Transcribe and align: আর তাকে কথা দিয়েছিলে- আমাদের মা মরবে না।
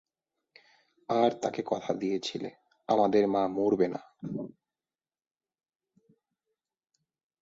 আর 1.09 1.31
তাকে 1.41 1.61
কথা 1.65 1.91
দিয়েছিলে- 1.93 2.49
আমাদের 2.89 3.23
মা 3.27 3.43
মরবে 3.47 3.87
না। 3.87 4.01